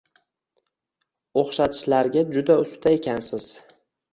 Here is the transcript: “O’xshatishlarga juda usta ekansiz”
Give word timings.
“O’xshatishlarga 1.41 2.25
juda 2.37 2.59
usta 2.65 2.95
ekansiz” 2.99 3.51